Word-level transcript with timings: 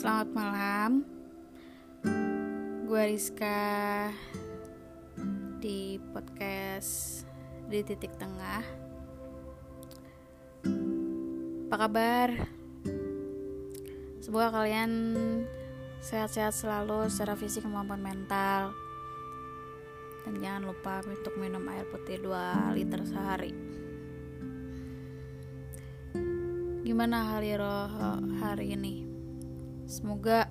Selamat 0.00 0.32
malam. 0.32 1.04
Gue 2.88 3.02
Rizka 3.12 4.08
di 5.60 6.00
podcast 6.16 7.28
di 7.68 7.84
titik 7.84 8.08
tengah. 8.16 8.64
Apa 11.68 11.76
kabar? 11.84 12.32
Semoga 14.24 14.64
kalian 14.64 15.12
sehat-sehat 16.00 16.56
selalu 16.56 17.12
secara 17.12 17.36
fisik 17.36 17.68
maupun 17.68 18.00
mental. 18.00 18.72
Dan 20.24 20.40
jangan 20.40 20.64
lupa 20.64 21.04
untuk 21.04 21.36
minum 21.36 21.60
air 21.68 21.84
putih 21.92 22.16
2 22.24 22.72
liter 22.72 23.04
sehari. 23.04 23.52
Gimana 26.88 27.36
hari 27.36 27.52
roh 27.60 28.16
hari 28.40 28.72
ini? 28.72 29.09
Semoga 29.90 30.46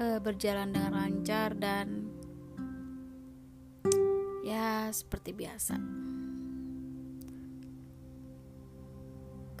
uh, 0.00 0.16
berjalan 0.24 0.72
dengan 0.72 0.96
lancar 0.96 1.52
dan 1.52 2.08
ya 4.40 4.88
seperti 4.88 5.36
biasa. 5.36 5.76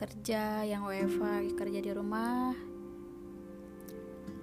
Kerja 0.00 0.64
yang 0.64 0.88
WFH 0.88 1.52
kerja 1.52 1.84
di 1.84 1.92
rumah. 1.92 2.56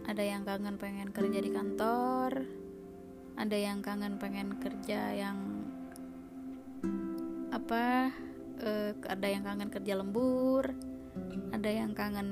Ada 0.05 0.21
yang 0.21 0.45
kangen 0.45 0.77
pengen 0.77 1.09
kerja 1.09 1.41
di 1.41 1.49
kantor. 1.49 2.45
Ada 3.33 3.57
yang 3.57 3.81
kangen 3.81 4.21
pengen 4.21 4.61
kerja 4.61 5.09
yang 5.09 5.41
apa 7.49 8.13
uh, 8.61 8.93
ada 9.09 9.25
yang 9.25 9.41
kangen 9.41 9.73
kerja 9.73 9.97
lembur 9.97 10.69
ada 11.55 11.69
yang 11.71 11.95
kangen 11.95 12.29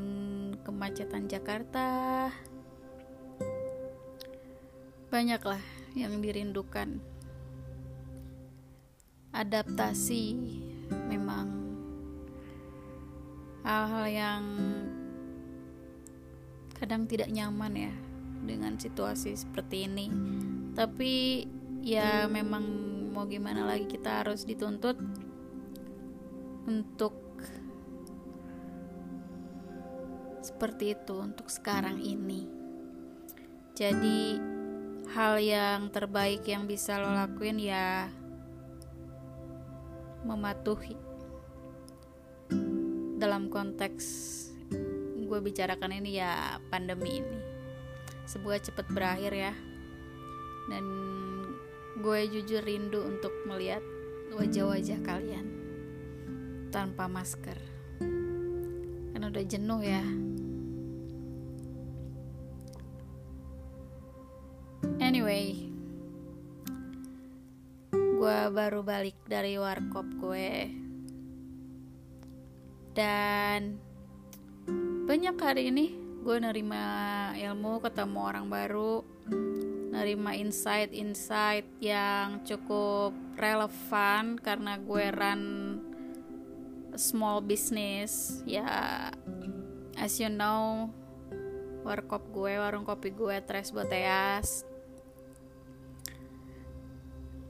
kemacetan 0.63 1.27
Jakarta. 1.27 2.27
Banyaklah 5.11 5.61
yang 5.93 6.23
dirindukan. 6.23 7.03
Adaptasi 9.35 10.23
memang 11.11 11.47
hal-hal 13.67 14.05
yang 14.07 14.43
kadang 16.79 17.07
tidak 17.07 17.31
nyaman 17.31 17.91
ya 17.91 17.93
dengan 18.43 18.79
situasi 18.79 19.35
seperti 19.35 19.87
ini. 19.87 20.07
Tapi 20.75 21.43
ya 21.83 22.25
memang 22.31 22.63
mau 23.11 23.27
gimana 23.27 23.67
lagi 23.67 23.85
kita 23.85 24.23
harus 24.23 24.47
dituntut 24.47 24.97
untuk 26.67 27.22
seperti 30.63 30.95
itu 30.95 31.19
untuk 31.19 31.51
sekarang 31.51 31.99
ini. 31.99 32.47
Jadi 33.75 34.39
hal 35.11 35.35
yang 35.43 35.91
terbaik 35.91 36.47
yang 36.47 36.63
bisa 36.63 37.03
lo 37.03 37.11
lakuin 37.11 37.59
ya 37.59 38.07
mematuhi. 40.23 40.95
Dalam 43.19 43.51
konteks 43.51 44.07
gue 45.27 45.39
bicarakan 45.43 45.99
ini 45.99 46.23
ya 46.23 46.55
pandemi 46.71 47.19
ini. 47.19 47.39
Sebuah 48.23 48.63
cepat 48.63 48.87
berakhir 48.87 49.35
ya. 49.35 49.51
Dan 50.71 50.85
gue 51.99 52.19
jujur 52.39 52.63
rindu 52.63 53.03
untuk 53.03 53.35
melihat 53.51 53.83
wajah-wajah 54.31 55.03
kalian 55.03 55.43
tanpa 56.71 57.11
masker. 57.11 57.59
Kan 59.11 59.27
udah 59.27 59.43
jenuh 59.43 59.83
ya 59.83 60.31
anyway 65.23 65.55
gue 67.95 68.39
baru 68.51 68.83
balik 68.83 69.15
dari 69.23 69.55
warkop 69.55 70.03
gue. 70.19 70.67
Dan 72.91 73.79
banyak 75.07 75.39
hari 75.39 75.71
ini 75.71 75.95
gue 76.27 76.37
nerima 76.43 76.83
ilmu 77.39 77.79
ketemu 77.79 78.19
orang 78.19 78.51
baru 78.51 78.99
nerima 79.95 80.35
insight-insight 80.35 81.71
yang 81.79 82.43
cukup 82.43 83.15
relevan 83.39 84.35
karena 84.43 84.75
gue 84.75 85.07
run 85.07 85.43
small 86.99 87.39
business. 87.39 88.43
Ya 88.43 89.07
as 89.95 90.19
you 90.19 90.27
know 90.27 90.91
warkop 91.87 92.27
gue 92.35 92.59
warung 92.59 92.83
kopi 92.83 93.15
gue 93.15 93.39
Tres 93.47 93.71
Boteas 93.71 94.72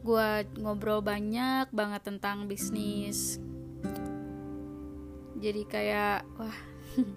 gue 0.04 0.30
ngobrol 0.60 1.00
banyak 1.00 1.72
banget 1.72 2.04
tentang 2.04 2.52
bisnis. 2.52 3.40
Jadi 5.40 5.64
kayak 5.64 6.28
wah. 6.36 6.60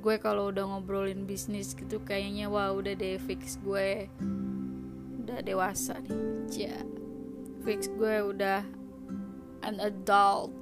Gue 0.00 0.16
kalau 0.16 0.48
udah 0.48 0.64
ngobrolin 0.64 1.28
bisnis 1.28 1.76
gitu 1.76 2.00
kayaknya 2.00 2.48
wah 2.48 2.72
udah 2.72 2.96
deh 2.96 3.20
fix 3.20 3.60
gue. 3.60 4.08
Udah 5.20 5.44
dewasa 5.44 6.00
nih 6.00 6.72
ya 6.72 6.80
fix 7.62 7.86
gue 7.92 8.16
udah 8.24 8.64
an 9.62 9.76
adult. 9.78 10.56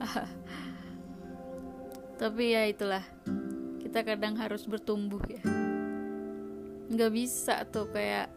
Tapi 2.20 2.44
ya 2.50 2.66
itulah 2.66 3.04
kita 3.78 4.02
kadang 4.02 4.34
harus 4.40 4.64
bertumbuh 4.64 5.20
ya. 5.28 5.44
Nggak 6.88 7.12
bisa 7.12 7.62
tuh 7.68 7.86
kayak 7.92 8.33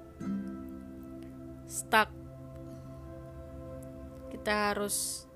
stuck. 1.67 2.07
Kita 4.31 4.71
harus 4.71 5.27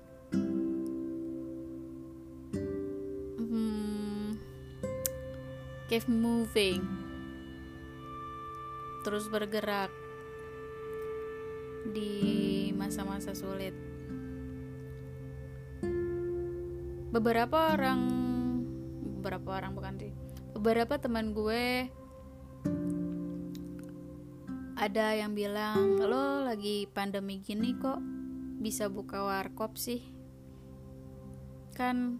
hmm, 3.36 4.40
keep 5.92 6.08
moving. 6.08 6.80
Terus 9.04 9.28
bergerak 9.28 9.92
di 11.92 12.72
masa-masa 12.72 13.36
sulit. 13.36 13.76
Beberapa 17.12 17.76
orang, 17.76 18.00
beberapa 19.20 19.60
orang 19.60 19.76
bukan 19.76 19.94
sih, 20.00 20.12
beberapa 20.56 20.96
teman 20.96 21.36
gue 21.36 21.92
ada 24.82 25.14
yang 25.14 25.30
bilang 25.38 25.94
lo 25.94 26.42
lagi 26.42 26.90
pandemi 26.90 27.38
gini 27.38 27.70
kok 27.78 28.02
bisa 28.58 28.90
buka 28.90 29.22
warkop 29.22 29.78
sih? 29.78 30.02
Kan 31.70 32.18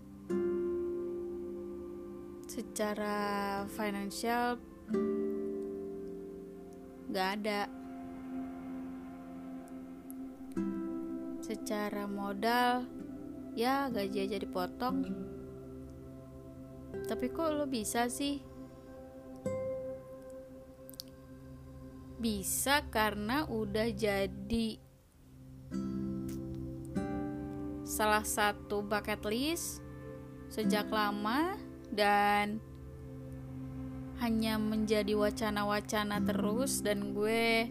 secara 2.47 3.67
finansial 3.67 4.63
gak 7.11 7.43
ada. 7.43 7.67
Secara 11.43 12.07
modal 12.07 12.87
ya 13.59 13.91
gaji 13.91 14.23
aja 14.23 14.39
dipotong. 14.39 15.11
Tapi 17.11 17.27
kok 17.27 17.59
lo 17.59 17.67
bisa 17.67 18.07
sih 18.07 18.52
bisa 22.23 22.87
karena 22.87 23.51
udah 23.51 23.91
jadi 23.91 24.79
salah 27.83 28.23
satu 28.23 28.87
bucket 28.87 29.27
list 29.27 29.83
sejak 30.47 30.87
lama 30.87 31.59
dan 31.91 32.63
hanya 34.23 34.55
menjadi 34.55 35.19
wacana-wacana 35.19 36.23
terus 36.23 36.79
dan 36.79 37.11
gue 37.11 37.67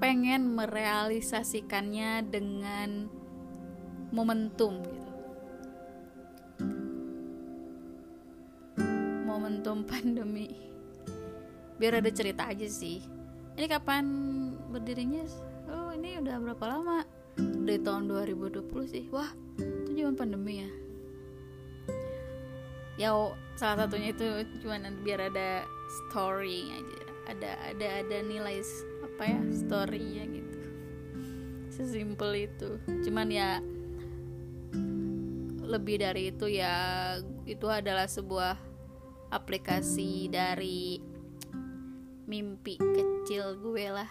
pengen 0.00 0.56
merealisasikannya 0.56 2.24
dengan 2.32 3.12
momentum 4.08 4.80
gitu. 4.80 5.12
Momentum 9.28 9.84
pandemi. 9.92 10.63
Biar 11.80 11.98
ada 11.98 12.10
cerita 12.10 12.46
aja 12.48 12.66
sih. 12.66 13.02
Ini 13.54 13.66
kapan 13.70 14.04
berdirinya? 14.70 15.22
Oh, 15.70 15.90
ini 15.94 16.18
udah 16.18 16.36
berapa 16.42 16.64
lama? 16.66 16.98
Dari 17.38 17.80
tahun 17.82 18.10
2020 18.10 18.66
sih. 18.86 19.04
Wah, 19.10 19.30
itu 19.58 19.90
zaman 19.94 20.14
pandemi 20.14 20.62
ya. 20.62 20.70
Ya, 22.94 23.10
salah 23.58 23.86
satunya 23.86 24.14
itu 24.14 24.46
cuman 24.62 25.02
biar 25.02 25.30
ada 25.30 25.66
story 26.06 26.70
aja. 26.70 27.00
Ada 27.24 27.50
ada 27.72 27.86
ada 28.04 28.16
nilai 28.20 28.60
apa 29.14 29.30
ya 29.30 29.40
storynya 29.54 30.26
gitu 30.26 30.58
sesimpel 31.70 32.50
itu 32.50 32.82
cuman 33.06 33.30
ya 33.30 33.62
lebih 35.62 36.02
dari 36.02 36.34
itu 36.34 36.50
ya 36.50 36.74
itu 37.46 37.66
adalah 37.70 38.10
sebuah 38.10 38.58
aplikasi 39.30 40.30
dari 40.30 40.98
mimpi 42.24 42.80
kecil 42.80 43.60
gue 43.60 43.86
lah. 43.92 44.10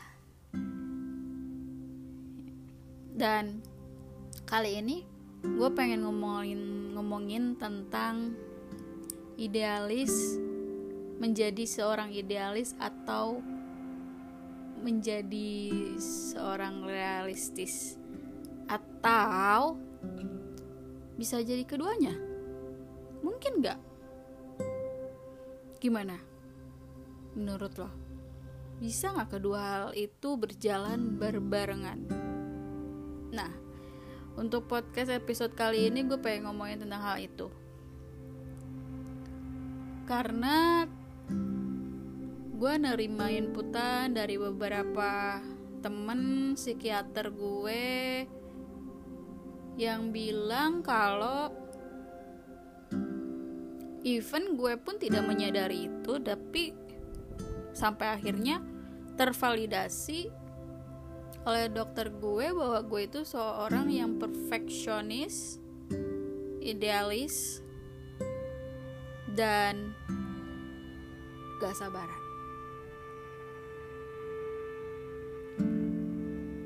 Dan 3.13 3.61
kali 4.45 4.81
ini 4.81 4.97
gue 5.41 5.69
pengen 5.73 6.05
ngomongin 6.05 6.93
ngomongin 6.93 7.57
tentang 7.57 8.37
idealis 9.37 10.37
menjadi 11.17 11.65
seorang 11.65 12.13
idealis 12.13 12.77
atau 12.77 13.41
menjadi 14.81 15.61
seorang 15.97 16.85
realistis. 16.85 17.97
Atau 18.69 19.77
bisa 21.17 21.41
jadi 21.41 21.65
keduanya. 21.65 22.13
Mungkin 23.25 23.63
nggak? 23.63 23.79
Gimana? 25.81 26.17
Menurut 27.33 27.73
lo 27.81 28.02
bisa 28.83 29.15
nggak 29.15 29.39
kedua 29.39 29.59
hal 29.63 29.87
itu 29.95 30.35
berjalan 30.35 31.15
berbarengan? 31.15 32.03
Nah 33.31 33.47
untuk 34.35 34.67
podcast 34.67 35.07
episode 35.07 35.55
kali 35.55 35.87
ini 35.87 36.03
gue 36.03 36.19
pengen 36.19 36.51
ngomongin 36.51 36.83
tentang 36.83 36.99
hal 36.99 37.15
itu. 37.23 37.47
Karena 40.03 40.83
gue 42.59 42.73
nerima 42.75 43.31
inputan 43.31 44.11
dari 44.11 44.35
beberapa 44.35 45.39
temen 45.79 46.51
psikiater 46.59 47.31
gue 47.31 47.87
yang 49.79 50.11
bilang 50.11 50.83
kalau 50.83 51.55
even 54.03 54.59
gue 54.59 54.75
pun 54.75 54.99
tidak 54.99 55.23
menyadari 55.23 55.87
itu 55.87 56.19
tapi 56.19 56.75
sampai 57.71 58.19
akhirnya 58.19 58.72
tervalidasi 59.13 60.31
oleh 61.43 61.67
dokter 61.67 62.07
gue 62.07 62.55
bahwa 62.55 62.79
gue 62.87 63.01
itu 63.03 63.27
seorang 63.27 63.91
yang 63.91 64.15
perfeksionis, 64.15 65.59
idealis, 66.63 67.59
dan 69.35 69.91
gak 71.59 71.75
sabaran. 71.75 72.21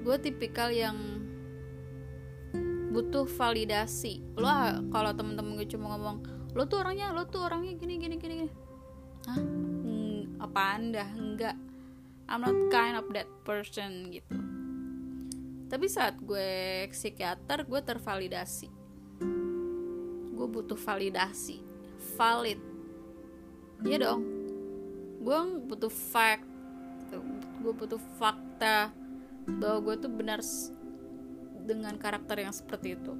Gue 0.06 0.16
tipikal 0.24 0.72
yang 0.72 0.96
butuh 2.98 3.30
validasi 3.30 4.26
lo 4.40 4.50
kalau 4.90 5.14
temen-temen 5.14 5.54
gue 5.54 5.70
cuma 5.70 5.94
ngomong 5.94 6.18
lo 6.58 6.66
tuh 6.66 6.82
orangnya 6.82 7.14
lo 7.14 7.30
tuh 7.30 7.46
orangnya 7.46 7.78
gini 7.78 8.02
gini 8.02 8.16
gini, 8.18 8.34
gini. 8.42 8.54
Hah? 9.28 9.38
Hmm, 9.38 10.42
apa 10.42 10.62
anda 10.80 11.06
enggak 11.14 11.67
I'm 12.28 12.44
not 12.44 12.60
kind 12.68 13.00
of 13.00 13.08
that 13.16 13.28
person 13.48 14.12
gitu. 14.12 14.36
Tapi 15.68 15.88
saat 15.88 16.20
gue 16.20 16.88
psikiater 16.92 17.64
gue 17.64 17.82
tervalidasi. 17.84 18.68
Gue 20.36 20.48
butuh 20.48 20.80
validasi. 20.80 21.64
Valid. 22.20 22.60
Iya 23.84 23.98
dong. 24.12 24.22
Gue 25.24 25.40
butuh 25.68 25.92
fact. 25.92 26.44
Gue 27.64 27.74
butuh 27.76 28.00
fakta 28.20 28.92
bahwa 29.48 29.80
gue 29.92 29.96
tuh 30.04 30.12
benar 30.12 30.44
dengan 31.64 31.96
karakter 31.96 32.44
yang 32.44 32.52
seperti 32.52 33.00
itu. 33.00 33.16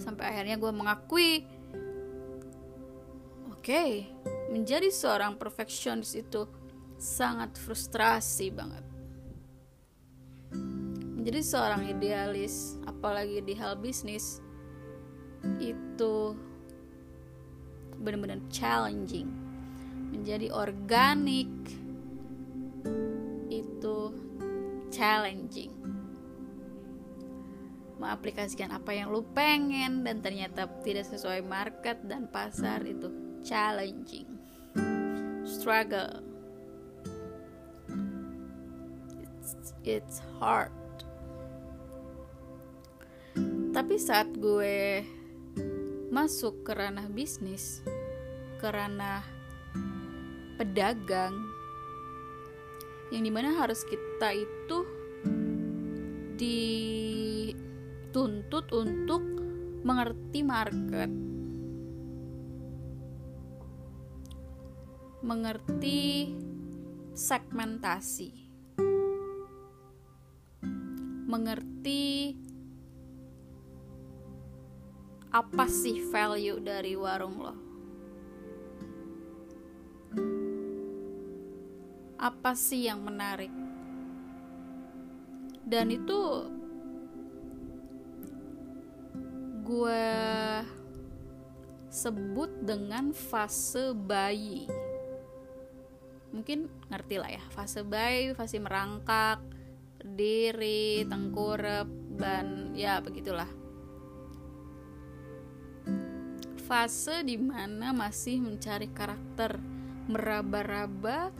Sampai 0.00 0.28
akhirnya 0.32 0.56
gue 0.56 0.72
mengakui 0.72 1.44
oke 3.48 3.64
okay, 3.64 4.08
menjadi 4.52 4.88
seorang 4.92 5.40
perfeksionis 5.40 6.16
itu 6.16 6.48
sangat 6.96 7.54
frustrasi 7.60 8.48
banget. 8.52 8.84
Menjadi 11.16 11.40
seorang 11.42 11.82
idealis 11.90 12.80
apalagi 12.88 13.42
di 13.44 13.54
hal 13.58 13.76
bisnis 13.76 14.40
itu 15.60 16.34
benar-benar 18.00 18.40
challenging. 18.48 19.28
Menjadi 20.14 20.48
organik 20.54 21.50
itu 23.50 23.98
challenging. 24.88 25.72
Mengaplikasikan 27.96 28.76
apa 28.76 28.92
yang 28.92 29.08
lu 29.08 29.24
pengen 29.32 30.04
dan 30.04 30.20
ternyata 30.20 30.68
tidak 30.84 31.08
sesuai 31.08 31.40
market 31.42 31.96
dan 32.04 32.28
pasar 32.28 32.84
itu 32.84 33.08
challenging. 33.40 34.28
Struggle 35.46 36.25
it's, 39.86 40.20
hard. 40.42 40.74
Tapi 43.72 43.96
saat 43.96 44.28
gue 44.34 45.06
masuk 46.10 46.66
ke 46.66 46.72
ranah 46.74 47.06
bisnis 47.12 47.84
ke 48.56 48.68
ranah 48.72 49.20
pedagang 50.56 51.36
yang 53.12 53.22
di 53.22 53.30
mana 53.30 53.52
harus 53.52 53.84
kita 53.84 54.32
itu 54.32 54.78
di 56.40 56.56
dituntut 58.16 58.72
untuk 58.72 59.20
mengerti 59.84 60.40
market, 60.40 61.12
mengerti 65.20 66.32
segmentasi, 67.12 68.45
mengerti 71.26 72.38
apa 75.34 75.66
sih 75.68 76.00
value 76.08 76.62
dari 76.62 76.94
warung 76.94 77.36
lo. 77.36 77.54
Apa 82.16 82.56
sih 82.56 82.88
yang 82.88 83.04
menarik? 83.04 83.52
Dan 85.66 85.90
itu 85.92 86.48
gue 89.66 90.06
sebut 91.90 92.50
dengan 92.62 93.10
fase 93.10 93.90
bayi 93.90 94.70
mungkin 96.30 96.70
ngerti 96.92 97.16
lah 97.18 97.30
ya 97.34 97.42
fase 97.50 97.82
bayi 97.82 98.30
fase 98.36 98.60
merangkak 98.60 99.40
diri 100.14 101.02
tengkurap 101.08 101.90
dan 102.14 102.76
ya 102.78 103.02
begitulah. 103.02 103.48
Fase 106.66 107.22
di 107.22 107.38
mana 107.38 107.94
masih 107.94 108.42
mencari 108.42 108.90
karakter 108.90 109.58
meraba-raba 110.06 111.34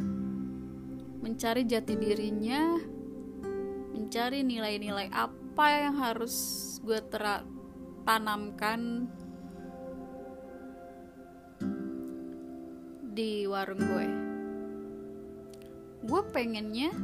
mencari 1.22 1.66
jati 1.66 1.98
dirinya 1.98 2.78
mencari 3.90 4.46
nilai-nilai 4.46 5.10
apa 5.10 5.66
yang 5.82 5.98
harus 5.98 6.34
gue 6.86 7.02
tanamkan 8.06 9.10
di 13.16 13.48
warung 13.50 13.82
gue. 13.82 14.08
Gue 16.06 16.22
pengennya 16.30 16.94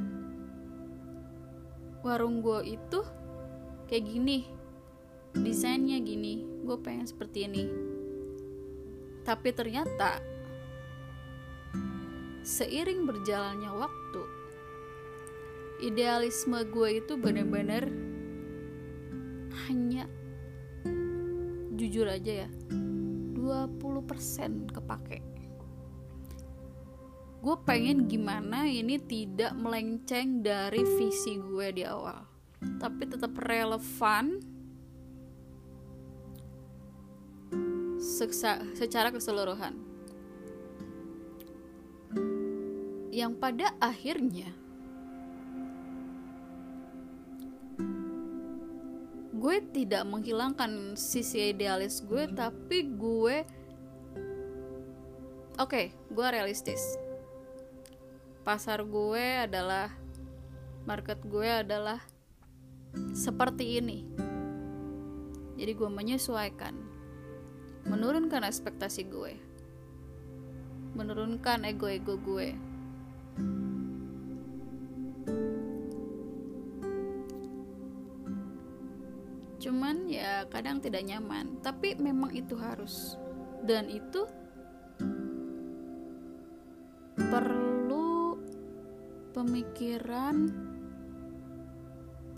warung 2.02 2.42
gue 2.42 2.78
itu 2.78 3.00
kayak 3.86 4.04
gini. 4.06 4.38
Desainnya 5.32 5.98
gini. 6.02 6.44
Gue 6.62 6.76
pengen 6.78 7.08
seperti 7.08 7.48
ini. 7.48 7.64
Tapi 9.22 9.48
ternyata 9.54 10.18
seiring 12.42 13.06
berjalannya 13.06 13.70
waktu 13.70 14.22
idealisme 15.82 16.58
gue 16.70 16.98
itu 16.98 17.14
bener-bener 17.14 17.86
hanya 19.70 20.10
jujur 21.78 22.06
aja 22.10 22.46
ya 22.46 22.50
20% 23.38 24.74
kepake 24.74 25.31
gue 27.42 27.56
pengen 27.66 28.06
gimana 28.06 28.70
ini 28.70 29.02
tidak 29.02 29.50
melenceng 29.58 30.46
dari 30.46 30.86
visi 30.94 31.34
gue 31.42 31.74
di 31.74 31.82
awal. 31.82 32.22
Tapi 32.78 33.02
tetap 33.10 33.34
relevan 33.42 34.38
secara 38.78 39.10
keseluruhan. 39.10 39.74
Yang 43.10 43.32
pada 43.42 43.74
akhirnya 43.82 44.54
gue 49.34 49.56
tidak 49.74 50.06
menghilangkan 50.06 50.94
sisi 50.94 51.50
idealis 51.50 52.06
gue 52.06 52.30
tapi 52.30 52.86
gue 52.94 53.42
oke 55.58 55.66
okay, 55.66 55.90
gue 56.14 56.26
realistis 56.30 57.01
pasar 58.42 58.82
gue 58.82 59.46
adalah 59.46 59.86
market 60.82 61.22
gue 61.22 61.46
adalah 61.46 62.02
seperti 63.14 63.78
ini. 63.78 64.02
Jadi 65.54 65.72
gue 65.78 65.90
menyesuaikan 65.90 66.74
menurunkan 67.86 68.46
ekspektasi 68.46 69.06
gue 69.06 69.32
menurunkan 70.92 71.64
ego-ego 71.70 72.20
gue. 72.20 72.52
Cuman 79.62 80.10
ya 80.10 80.44
kadang 80.50 80.82
tidak 80.82 81.06
nyaman 81.06 81.62
tapi 81.62 81.94
memang 81.94 82.34
itu 82.34 82.58
harus. 82.58 83.16
Dan 83.62 83.86
itu 83.86 84.26
pemikiran 89.42 90.54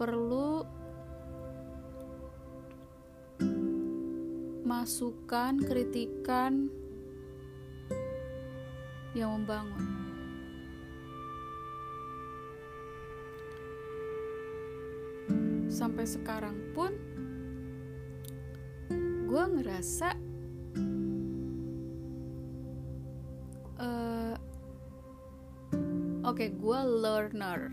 perlu 0.00 0.64
masukan 4.64 5.60
kritikan 5.60 6.72
yang 9.12 9.36
membangun. 9.36 9.84
Sampai 15.68 16.08
sekarang 16.08 16.56
pun 16.72 16.96
gue 19.28 19.44
ngerasa 19.60 20.16
oke 26.24 26.40
okay, 26.40 26.48
gue 26.56 26.80
learner. 27.04 27.68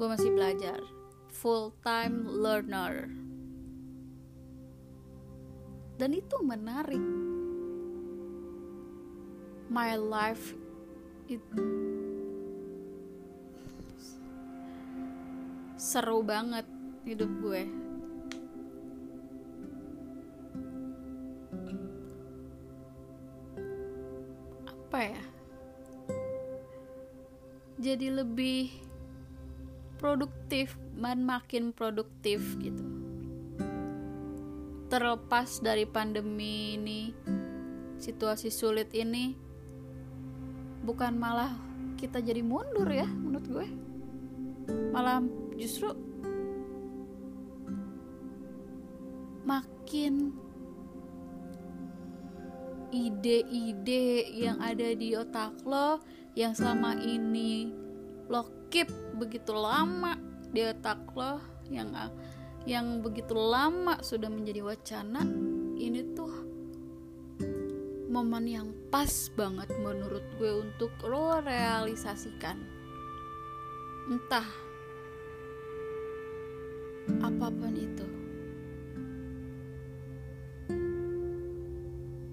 Gue 0.00 0.08
masih 0.08 0.32
belajar. 0.32 0.80
Full 1.28 1.76
time 1.84 2.24
learner. 2.24 3.12
Dan 6.00 6.16
itu 6.16 6.40
menarik. 6.40 7.04
My 9.68 9.94
life 9.94 10.56
it 11.28 11.44
seru 15.76 16.24
banget 16.24 16.64
hidup 17.04 17.28
gue. 17.44 17.62
Apa 24.64 24.98
ya 25.06 25.29
jadi 27.90 28.22
lebih 28.22 28.70
produktif 29.98 30.78
man 30.94 31.26
makin 31.26 31.74
produktif 31.74 32.38
gitu. 32.62 32.86
Terlepas 34.86 35.58
dari 35.58 35.90
pandemi 35.90 36.78
ini 36.78 37.10
situasi 37.98 38.54
sulit 38.54 38.94
ini 38.94 39.34
bukan 40.86 41.18
malah 41.18 41.50
kita 41.98 42.22
jadi 42.22 42.46
mundur 42.46 42.86
ya 42.86 43.10
menurut 43.10 43.46
gue. 43.50 43.68
Malah 44.94 45.26
justru 45.58 45.90
makin 49.42 50.30
ide-ide 52.94 54.30
yang 54.30 54.62
ada 54.62 54.94
di 54.94 55.14
otak 55.18 55.58
lo 55.66 55.98
yang 56.38 56.54
selama 56.54 56.94
ini 56.98 57.79
lo 58.30 58.70
keep 58.70 58.86
begitu 59.18 59.50
lama 59.50 60.14
di 60.54 60.62
otak 60.62 61.02
lo 61.18 61.42
yang 61.68 61.90
yang 62.64 63.02
begitu 63.02 63.34
lama 63.34 63.98
sudah 64.00 64.30
menjadi 64.30 64.62
wacana 64.62 65.26
ini 65.80 66.14
tuh 66.14 66.50
momen 68.10 68.44
yang 68.50 68.68
pas 68.90 69.30
banget 69.38 69.70
menurut 69.78 70.26
gue 70.34 70.50
untuk 70.66 70.90
lo 71.06 71.38
realisasikan. 71.46 72.58
Entah 74.10 74.44
apa 77.22 77.46
pun 77.54 77.74
itu. 77.78 78.06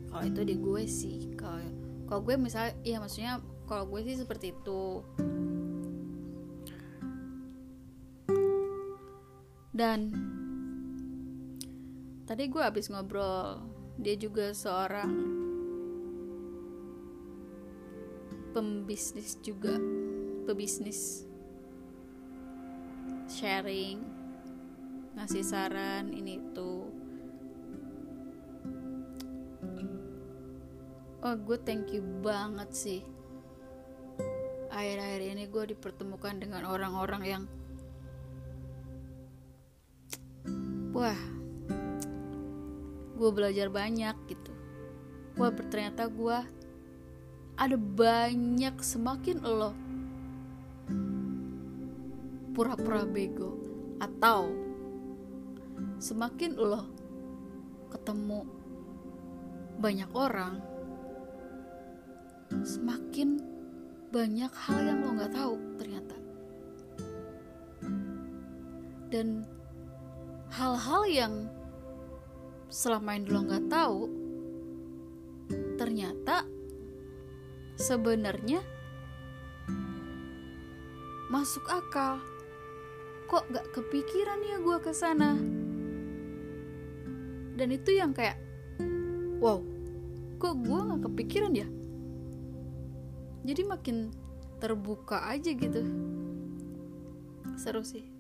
Kalau 0.10 0.24
itu 0.25 0.42
di 0.42 0.56
gue 0.58 0.84
sih 0.89 1.30
kalau 1.38 1.62
kalau 2.10 2.22
gue 2.25 2.36
misalnya 2.42 2.74
ya 2.82 2.98
maksudnya 2.98 3.38
kalau 3.70 3.86
gue 3.86 4.01
sih 4.01 4.18
seperti 4.18 4.58
itu 4.58 5.06
dan 9.77 10.10
tadi 12.25 12.50
gue 12.50 12.57
habis 12.65 12.89
ngobrol 12.89 13.62
dia 14.01 14.17
juga 14.17 14.50
seorang 14.50 15.13
pembisnis 18.57 19.38
juga 19.46 19.77
pebisnis 20.50 21.29
sharing 23.29 24.01
ngasih 25.13 25.46
saran 25.46 26.10
ini 26.13 26.41
itu. 26.41 26.74
Oh 31.25 31.36
gue 31.38 31.57
thank 31.65 31.89
you 31.93 32.05
banget 32.22 32.69
sih. 32.74 33.01
Akhir-akhir 34.69 35.22
ini 35.25 35.50
gue 35.50 35.74
dipertemukan 35.74 36.38
dengan 36.38 36.69
orang-orang 36.69 37.24
yang 37.25 37.43
wah 40.98 41.22
gue 43.18 43.30
belajar 43.30 43.70
banyak 43.70 44.18
gitu. 44.25 44.54
Wah 45.38 45.54
ternyata 45.54 46.10
gue 46.10 46.38
ada 47.54 47.77
banyak 47.77 48.82
semakin 48.82 49.38
lo 49.46 49.77
pura-pura 52.58 53.06
bego 53.06 53.54
atau 54.01 54.50
semakin 56.01 56.58
lo 56.58 56.89
ketemu 57.94 58.42
banyak 59.77 60.10
orang 60.18 60.58
semakin 62.66 63.38
banyak 64.10 64.50
hal 64.50 64.82
yang 64.82 65.06
lo 65.06 65.13
nggak 65.13 65.34
tahu 65.38 65.54
ternyata. 65.77 66.18
Dan 69.13 69.57
hal-hal 70.58 71.06
yang 71.06 71.34
selama 72.66 73.14
ini 73.14 73.30
lo 73.30 73.46
nggak 73.46 73.70
tahu 73.70 74.10
ternyata 75.78 76.50
sebenarnya 77.78 78.66
masuk 81.30 81.62
akal. 81.70 82.18
Kok 83.28 83.44
gak 83.52 83.68
kepikiran 83.76 84.40
ya 84.40 84.58
gue 84.58 84.78
ke 84.80 84.92
sana? 84.96 85.36
Dan 87.60 87.68
itu 87.76 87.94
yang 87.94 88.16
kayak 88.16 88.40
wow 89.38 89.62
kok 90.42 90.58
gue 90.58 90.80
gak 90.90 91.04
kepikiran 91.06 91.54
ya? 91.54 91.70
Jadi 93.46 93.62
makin 93.62 94.10
terbuka 94.58 95.28
aja 95.30 95.54
gitu. 95.54 95.86
Seru 97.62 97.86
sih 97.86 98.17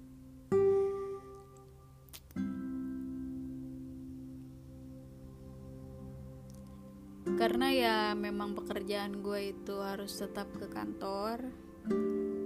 karena 7.47 7.71
ya 7.71 7.97
memang 8.11 8.59
pekerjaan 8.59 9.23
gue 9.23 9.55
itu 9.55 9.79
harus 9.79 10.19
tetap 10.19 10.51
ke 10.59 10.67
kantor 10.67 11.47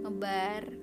ngebar 0.05 0.77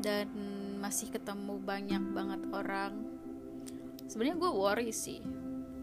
dan 0.00 0.32
masih 0.80 1.12
ketemu 1.12 1.60
banyak 1.60 2.00
banget 2.16 2.40
orang. 2.56 3.04
Sebenarnya 4.08 4.40
gue 4.40 4.52
worry 4.56 4.96
sih 4.96 5.20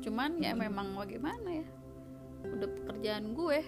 cuman 0.02 0.42
ya 0.42 0.58
memang 0.58 0.98
bagaimana 0.98 1.62
ya 1.62 1.70
udah 2.50 2.70
pekerjaan 2.82 3.38
gue. 3.38 3.62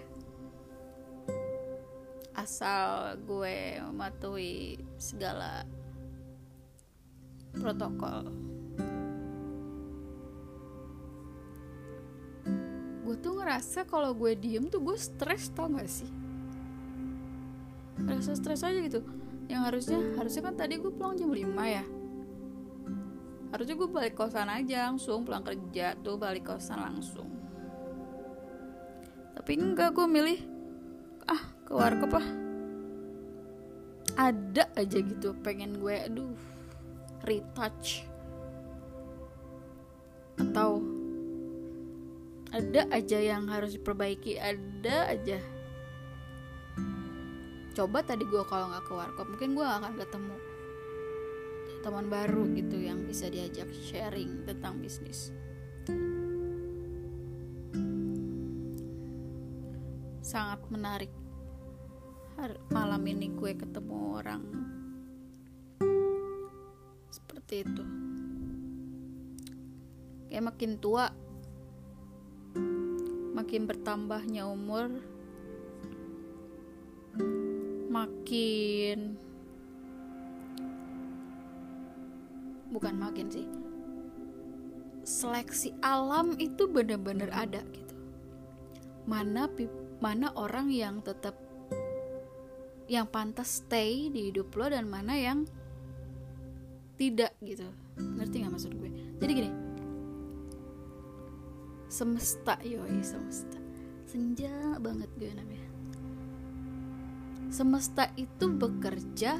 Asal 2.33 3.13
gue 3.29 3.77
mematuhi 3.77 4.81
segala 4.97 5.69
protokol 7.53 8.42
ngerasa 13.53 13.85
kalau 13.85 14.17
gue 14.17 14.33
diem 14.33 14.65
tuh 14.65 14.81
gue 14.81 14.97
stres 14.97 15.53
tau 15.53 15.69
gak 15.69 15.85
sih? 15.85 16.09
Rasa 18.01 18.33
stres 18.33 18.65
aja 18.65 18.81
gitu. 18.81 19.05
Yang 19.45 19.61
harusnya 19.69 19.99
harusnya 20.17 20.41
kan 20.41 20.57
tadi 20.57 20.81
gue 20.81 20.89
pulang 20.89 21.13
jam 21.13 21.29
5 21.29 21.37
ya. 21.69 21.85
Harusnya 23.53 23.75
gue 23.77 23.89
balik 23.93 24.17
kosan 24.17 24.49
aja 24.49 24.89
langsung 24.89 25.21
pulang 25.21 25.45
kerja 25.45 25.93
tuh 26.01 26.17
balik 26.17 26.49
kosan 26.49 26.81
langsung. 26.81 27.29
Tapi 29.37 29.51
enggak 29.53 29.93
gue 29.93 30.07
milih 30.09 30.41
ah 31.29 31.53
ke 31.69 31.77
warkop 31.77 32.17
ah 32.17 32.27
ada 34.17 34.65
aja 34.73 34.97
gitu 34.97 35.37
pengen 35.45 35.77
gue 35.77 35.93
aduh 36.09 36.33
retouch. 37.21 38.01
Atau 40.41 40.92
ada 42.53 42.85
aja 42.93 43.17
yang 43.17 43.49
harus 43.49 43.73
diperbaiki 43.73 44.37
ada 44.37 45.09
aja. 45.09 45.41
Coba 47.73 48.05
tadi 48.05 48.21
gue 48.29 48.45
kalau 48.45 48.69
nggak 48.69 48.85
ke 48.85 48.93
warkop 48.93 49.25
mungkin 49.25 49.57
gue 49.57 49.65
akan 49.65 49.97
ketemu 49.97 50.37
teman 51.81 52.05
baru 52.07 52.45
gitu 52.53 52.77
yang 52.77 53.01
bisa 53.09 53.25
diajak 53.33 53.65
sharing 53.73 54.45
tentang 54.45 54.77
bisnis. 54.77 55.33
Sangat 60.21 60.61
menarik. 60.69 61.09
Malam 62.69 63.01
ini 63.09 63.33
gue 63.33 63.51
ketemu 63.57 63.97
orang 64.21 64.43
seperti 67.09 67.65
itu. 67.65 67.83
Kayak 70.29 70.53
makin 70.53 70.71
tua 70.77 71.22
makin 73.43 73.67
bertambahnya 73.67 74.47
umur 74.47 74.87
makin 77.91 79.19
bukan 82.71 82.95
makin 82.95 83.27
sih 83.27 83.43
seleksi 85.03 85.75
alam 85.83 86.39
itu 86.39 86.71
benar-benar 86.71 87.27
ada 87.35 87.59
gitu. 87.75 87.95
Mana 89.03 89.51
mana 89.99 90.31
orang 90.39 90.71
yang 90.71 91.03
tetap 91.03 91.35
yang 92.87 93.03
pantas 93.11 93.59
stay 93.59 94.07
di 94.07 94.31
hidup 94.31 94.55
lo 94.55 94.71
dan 94.71 94.87
mana 94.87 95.19
yang 95.19 95.43
tidak 96.95 97.35
gitu. 97.43 97.67
Ngerti 97.99 98.47
nggak 98.47 98.53
maksud 98.55 98.71
gue? 98.71 99.19
Jadi 99.19 99.31
gini 99.35 99.62
semesta 101.93 102.57
yoi 102.65 103.05
semesta. 103.05 103.61
Senja 104.09 104.49
banget 104.81 105.13
gue 105.13 105.29
namanya. 105.29 105.69
Semesta 107.53 108.09
itu 108.17 108.49
bekerja 108.49 109.37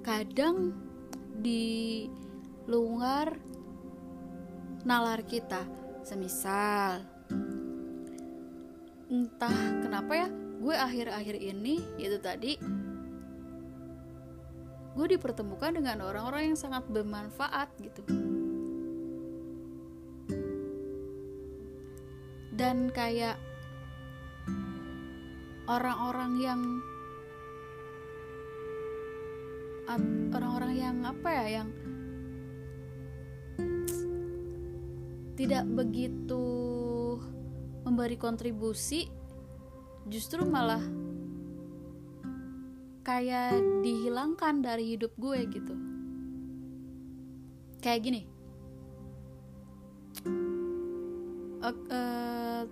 kadang 0.00 0.72
di 1.36 2.08
luar 2.64 3.36
nalar 4.88 5.20
kita. 5.28 5.68
Semisal 6.00 7.04
entah 9.10 9.58
kenapa 9.84 10.12
ya 10.16 10.28
gue 10.64 10.72
akhir-akhir 10.72 11.36
ini 11.36 11.82
itu 12.00 12.16
tadi 12.22 12.56
gue 14.96 15.06
dipertemukan 15.12 15.76
dengan 15.76 16.08
orang-orang 16.08 16.54
yang 16.54 16.58
sangat 16.58 16.86
bermanfaat 16.88 17.68
gitu 17.82 18.29
dan 22.60 22.92
kayak 22.92 23.40
orang-orang 25.64 26.32
yang 26.44 26.60
orang-orang 30.28 30.76
yang 30.76 30.96
apa 31.08 31.28
ya 31.40 31.46
yang 31.64 31.68
tidak 35.40 35.64
begitu 35.72 36.44
memberi 37.88 38.20
kontribusi 38.20 39.08
justru 40.12 40.44
malah 40.44 40.84
kayak 43.00 43.56
dihilangkan 43.80 44.60
dari 44.60 45.00
hidup 45.00 45.16
gue 45.16 45.48
gitu. 45.48 45.74
Kayak 47.80 48.00
gini 48.04 48.22
uh, 51.60 51.76
uh, 51.92 52.62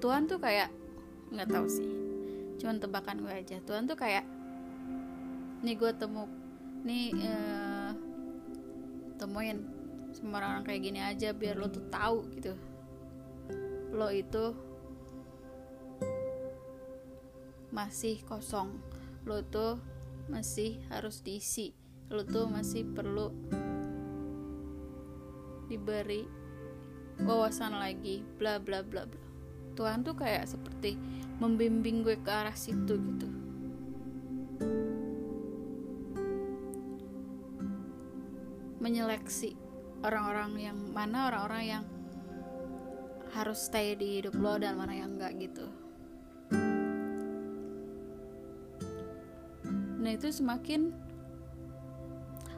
Tuhan 0.00 0.28
tuh 0.28 0.40
kayak 0.40 0.72
nggak 1.32 1.48
tahu 1.48 1.66
sih. 1.68 1.90
Cuman 2.60 2.80
tebakan 2.80 3.24
gue 3.24 3.32
aja. 3.32 3.56
Tuhan 3.64 3.88
tuh 3.88 3.96
kayak 3.96 4.24
nih 5.60 5.76
gue 5.76 5.92
temu 5.96 6.24
nih 6.80 7.12
uh, 7.20 7.92
temuin 9.20 9.60
semua 10.16 10.40
orang, 10.40 10.50
orang 10.60 10.64
kayak 10.64 10.80
gini 10.80 11.00
aja 11.00 11.36
biar 11.36 11.60
lo 11.60 11.68
tuh 11.68 11.84
tahu 11.92 12.18
gitu. 12.36 12.56
Lo 13.92 14.08
itu 14.08 14.56
masih 17.70 18.20
kosong. 18.26 18.80
Lo 19.28 19.44
tuh 19.44 19.78
masih 20.32 20.80
harus 20.88 21.20
diisi. 21.20 21.76
Lo 22.10 22.26
tuh 22.26 22.50
masih 22.50 22.82
perlu 22.90 23.30
diberi 25.70 26.39
wawasan 27.24 27.76
lagi 27.76 28.24
bla 28.36 28.56
bla 28.60 28.80
bla 28.84 29.04
bla. 29.04 29.22
Tuhan 29.76 30.04
tuh 30.04 30.16
kayak 30.16 30.48
seperti 30.48 30.98
membimbing 31.40 32.04
gue 32.04 32.20
ke 32.20 32.30
arah 32.30 32.56
situ 32.56 32.96
gitu. 33.00 33.28
Menyeleksi 38.80 39.56
orang-orang 40.00 40.52
yang 40.60 40.78
mana 40.92 41.28
orang-orang 41.28 41.64
yang 41.64 41.84
harus 43.30 43.70
stay 43.70 43.94
di 43.94 44.20
hidup 44.20 44.34
lo 44.34 44.58
dan 44.58 44.74
mana 44.74 44.96
yang 44.96 45.16
enggak 45.16 45.36
gitu. 45.38 45.68
Nah 50.00 50.10
itu 50.16 50.32
semakin 50.32 50.90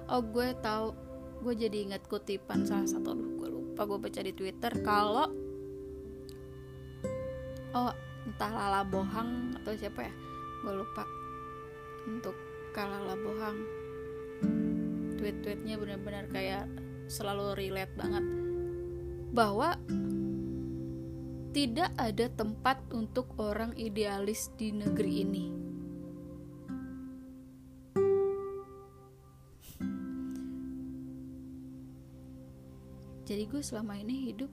oh 0.09 0.23
gue 0.23 0.55
tahu 0.63 0.95
gue 1.43 1.55
jadi 1.59 1.91
inget 1.91 2.07
kutipan 2.07 2.63
salah 2.63 2.87
satu 2.87 3.13
lupa 3.73 3.89
gue 3.89 3.99
baca 4.05 4.21
di 4.21 4.37
twitter 4.37 4.73
kalau 4.85 5.33
oh 7.73 7.93
entah 8.29 8.53
Lala 8.53 8.85
Bohang 8.85 9.57
atau 9.57 9.73
siapa 9.73 10.05
ya 10.05 10.13
gue 10.63 10.75
lupa. 10.77 11.05
Untuk 12.07 12.37
Kalala 12.71 13.19
Bohang. 13.19 13.59
Tweet-tweetnya 15.19 15.77
benar-benar 15.77 16.31
kayak 16.31 16.71
selalu 17.11 17.59
relate 17.59 17.95
banget. 17.99 18.25
Bahwa 19.35 19.75
tidak 21.53 21.91
ada 21.99 22.27
tempat 22.33 22.81
untuk 22.95 23.29
orang 23.37 23.77
idealis 23.77 24.55
di 24.55 24.73
negeri 24.73 25.13
ini. 25.27 25.62
Jadi 33.23 33.47
gue 33.47 33.63
selama 33.63 33.95
ini 34.03 34.35
hidup 34.35 34.51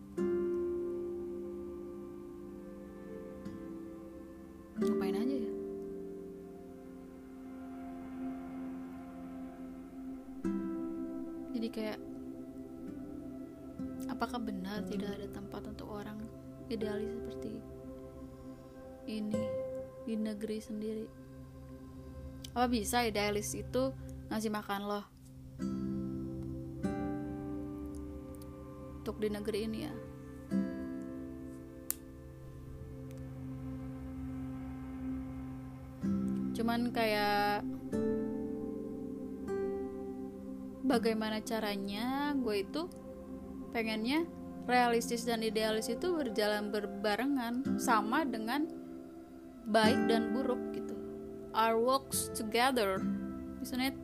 ngapain 4.78 5.18
aja 5.18 5.36
ya? 5.42 5.54
Jadi 11.58 11.68
kayak 11.74 12.00
apakah 14.06 14.38
benar 14.38 14.86
tidak 14.86 15.18
ada 15.18 15.28
tempat 15.34 15.66
untuk 15.66 15.90
orang 15.90 16.22
idealis 16.70 17.10
seperti 17.10 17.58
ini 19.10 19.44
di 20.06 20.14
negeri 20.14 20.62
sendiri? 20.62 21.06
Apa 22.54 22.70
bisa 22.70 23.02
idealis 23.02 23.50
itu 23.58 23.90
ngasih 24.30 24.54
makan 24.54 24.86
loh? 24.86 25.09
Di 29.20 29.28
negeri 29.28 29.60
ini 29.68 29.80
ya. 29.84 29.94
Cuman 36.56 36.92
kayak 36.92 37.64
bagaimana 40.84 41.40
caranya 41.40 42.36
gue 42.36 42.66
itu 42.66 42.88
pengennya 43.72 44.26
realistis 44.68 45.24
dan 45.24 45.46
idealis 45.46 45.88
itu 45.88 46.12
berjalan 46.12 46.74
berbarengan 46.74 47.80
sama 47.80 48.28
dengan 48.28 48.68
baik 49.70 50.10
dan 50.12 50.36
buruk 50.36 50.60
gitu. 50.76 50.96
Our 51.56 51.78
works 51.80 52.28
together 52.36 53.00
isn't 53.64 53.80
it? 53.80 53.96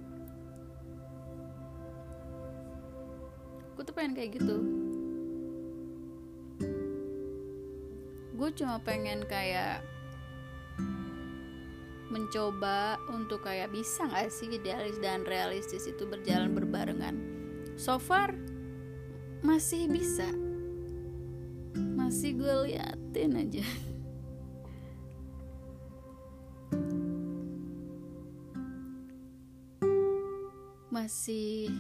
Gue 3.76 3.84
tuh 3.84 3.92
pengen 3.92 4.16
kayak 4.16 4.40
gitu 4.40 4.85
gue 8.46 8.62
cuma 8.62 8.78
pengen 8.78 9.26
kayak 9.26 9.82
mencoba 12.14 13.02
untuk 13.10 13.42
kayak 13.42 13.74
bisa 13.74 14.06
nggak 14.06 14.30
sih 14.30 14.54
idealis 14.54 15.02
dan 15.02 15.26
realistis 15.26 15.90
itu 15.90 16.06
berjalan 16.06 16.54
berbarengan? 16.54 17.18
So 17.74 17.98
far 17.98 18.38
masih 19.42 19.90
bisa. 19.90 20.30
Masih 21.74 22.38
gue 22.38 22.70
liatin 22.70 23.34
aja. 23.34 23.66
Masih 30.94 31.74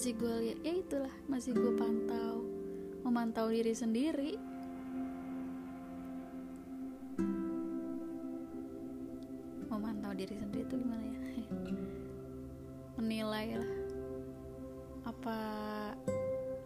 masih 0.00 0.16
gue 0.16 0.32
lihat 0.48 0.58
ya 0.64 0.74
itulah 0.80 1.14
masih 1.28 1.52
gue 1.52 1.76
pantau 1.76 2.40
memantau 3.04 3.52
diri 3.52 3.76
sendiri. 3.76 4.32
Memantau 9.68 10.16
diri 10.16 10.40
sendiri 10.40 10.64
itu 10.64 10.80
gimana 10.80 11.04
ya? 11.04 11.20
Menilai 12.96 13.60
lah 13.60 13.72
apa 15.04 15.36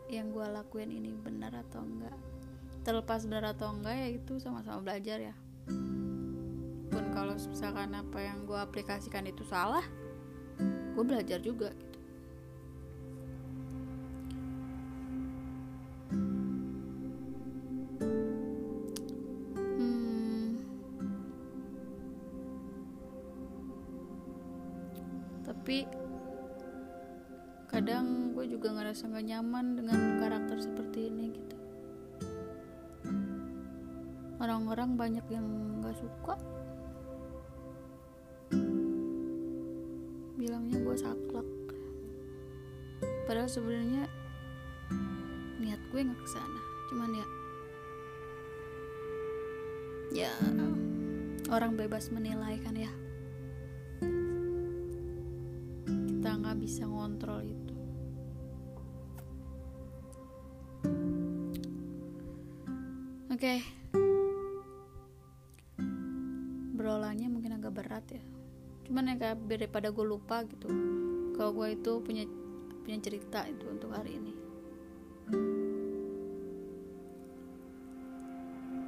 yang 0.06 0.30
gue 0.30 0.46
lakuin 0.54 0.94
ini 0.94 1.10
benar 1.18 1.58
atau 1.58 1.82
enggak. 1.82 2.14
Terlepas 2.86 3.26
benar 3.26 3.50
atau 3.50 3.74
enggak 3.74 3.98
ya 3.98 4.08
itu 4.14 4.38
sama-sama 4.38 4.78
belajar 4.78 5.18
ya. 5.18 5.34
Pun 6.86 7.04
kalau 7.10 7.34
misalkan 7.34 7.98
apa 7.98 8.18
yang 8.22 8.46
gue 8.46 8.62
aplikasikan 8.62 9.26
itu 9.26 9.42
salah 9.42 9.82
gue 10.94 11.02
belajar 11.02 11.42
juga 11.42 11.74
gitu 11.74 11.93
tapi 25.64 25.88
kadang 27.72 28.36
gue 28.36 28.44
juga 28.52 28.76
ngerasa 28.76 29.08
gak 29.08 29.24
nyaman 29.24 29.80
dengan 29.80 30.20
karakter 30.20 30.60
seperti 30.60 31.08
ini 31.08 31.32
gitu. 31.32 31.56
Orang-orang 34.36 34.92
banyak 35.00 35.24
yang 35.32 35.48
nggak 35.80 35.96
suka. 35.96 36.36
Bilangnya 40.36 40.84
gue 40.84 40.96
saklek. 41.00 41.48
Padahal 43.24 43.48
sebenarnya 43.48 44.04
niat 45.64 45.80
gue 45.88 46.00
nggak 46.04 46.20
ke 46.20 46.28
sana 46.28 46.60
cuman 46.92 47.08
ya 47.16 47.26
ya 50.28 50.32
orang 51.48 51.72
bebas 51.72 52.12
menilai 52.12 52.60
kan 52.60 52.76
ya 52.76 52.92
bisa 56.64 56.88
ngontrol 56.88 57.44
itu. 57.44 57.76
Oke. 63.28 63.60
Okay. 63.60 63.84
berolahnya 66.84 67.32
mungkin 67.32 67.56
agak 67.56 67.80
berat 67.80 68.04
ya. 68.12 68.20
Cuman 68.84 69.08
ya 69.08 69.16
kayak 69.16 69.40
daripada 69.48 69.88
gue 69.88 70.04
lupa 70.04 70.44
gitu. 70.44 70.68
Kalau 71.32 71.56
gue 71.56 71.72
itu 71.72 71.92
punya 72.04 72.28
punya 72.84 73.00
cerita 73.00 73.48
itu 73.48 73.64
untuk 73.72 73.88
hari 73.96 74.20
ini. 74.20 74.32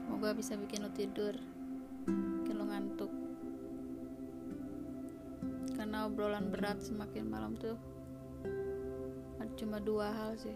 Semoga 0.04 0.36
bisa 0.36 0.60
bikin 0.60 0.84
lo 0.84 0.92
tidur. 0.92 1.40
Bikin 2.04 2.54
lo 2.60 2.68
ngantuk 2.68 3.25
obrolan 6.06 6.54
berat 6.54 6.78
semakin 6.78 7.26
malam 7.26 7.58
tuh. 7.58 7.74
Cuma 9.56 9.80
dua 9.80 10.12
hal 10.12 10.36
sih. 10.36 10.52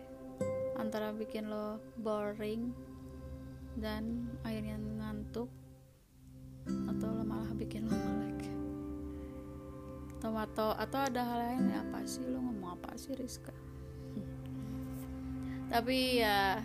Antara 0.76 1.12
bikin 1.16 1.48
lo 1.48 1.80
boring 1.96 2.68
dan 3.80 4.28
akhirnya 4.44 4.76
ngantuk 4.76 5.48
atau 6.68 7.08
lo 7.08 7.24
malah 7.24 7.48
bikin 7.56 7.88
lo 7.88 7.96
melek. 7.96 8.40
Atau 10.20 10.36
atau 10.36 10.68
atau 10.76 11.00
ada 11.00 11.20
hal 11.24 11.38
lain 11.48 11.72
ya 11.72 11.80
apa 11.80 12.04
sih? 12.04 12.20
Lo 12.28 12.44
ngomong 12.44 12.76
apa 12.76 12.92
sih 13.00 13.16
Rizka? 13.16 13.56
Tapi 15.72 16.20
ya 16.20 16.60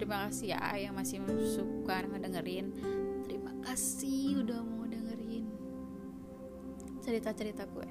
terima 0.00 0.32
kasih 0.32 0.56
ya 0.56 0.80
yang 0.80 0.96
masih 0.96 1.20
suka 1.44 2.08
ngedengerin. 2.08 2.72
Terima 3.28 3.52
kasih 3.68 4.48
udah 4.48 4.64
cerita-cerita 7.08 7.64
gue. 7.72 7.88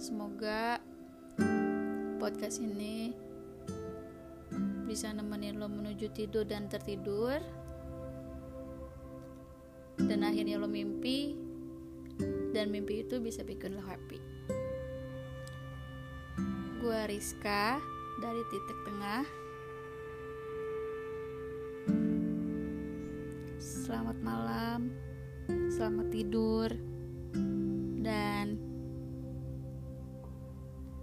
Semoga 0.00 0.80
podcast 2.16 2.64
ini 2.64 3.12
bisa 4.88 5.12
nemenin 5.12 5.60
lo 5.60 5.68
menuju 5.68 6.08
tidur 6.16 6.48
dan 6.48 6.64
tertidur. 6.72 7.44
Dan 10.00 10.24
akhirnya 10.24 10.56
lo 10.56 10.64
mimpi 10.64 11.36
dan 12.56 12.72
mimpi 12.72 13.04
itu 13.04 13.20
bisa 13.20 13.44
bikin 13.44 13.76
lo 13.76 13.84
happy. 13.84 14.16
Gue 16.80 17.00
Rizka 17.04 17.76
dari 18.24 18.42
titik 18.48 18.78
tengah. 18.88 19.28
Selamat 23.60 24.16
malam 24.24 24.88
selamat 25.78 26.10
tidur. 26.10 26.70
Dan 28.02 28.58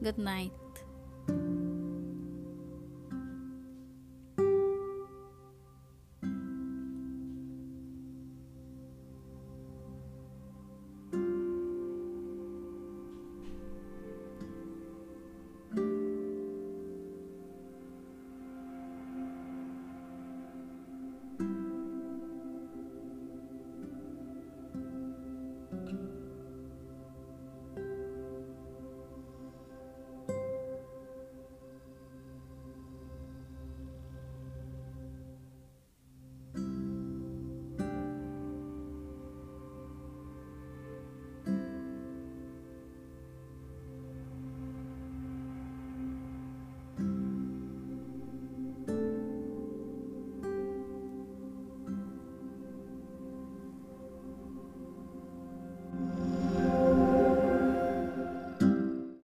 good 0.04 0.20
night 0.20 0.52